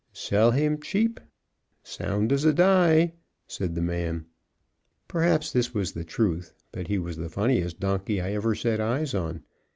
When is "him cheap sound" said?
0.49-2.31